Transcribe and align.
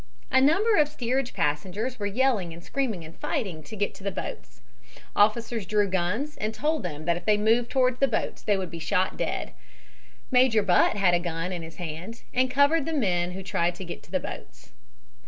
A 0.31 0.41
number 0.41 0.77
of 0.77 0.87
steerage 0.89 1.31
passengers 1.31 1.99
were 1.99 2.07
yelling 2.07 2.53
and 2.53 2.63
screaming 2.63 3.05
and 3.05 3.15
fighting 3.15 3.61
to 3.61 3.75
get 3.75 3.93
to 3.93 4.03
the 4.03 4.09
boats. 4.09 4.61
Officers 5.15 5.63
drew 5.67 5.87
guns 5.87 6.37
and 6.37 6.55
told 6.55 6.81
them 6.81 7.05
that 7.05 7.17
if 7.17 7.25
they 7.25 7.37
moved 7.37 7.69
towards 7.69 7.99
the 7.99 8.07
boats 8.07 8.41
they 8.41 8.57
would 8.57 8.71
be 8.71 8.79
shot 8.79 9.15
dead. 9.15 9.53
Major 10.31 10.63
Butt 10.63 10.97
had 10.97 11.13
a 11.13 11.19
gun 11.19 11.51
in 11.51 11.61
his 11.61 11.75
hand 11.75 12.23
and 12.33 12.49
covered 12.49 12.87
the 12.87 12.93
men 12.93 13.33
who 13.33 13.43
tried 13.43 13.75
to 13.75 13.85
get 13.85 14.01
to 14.01 14.09
the 14.09 14.19
boats. 14.19 14.71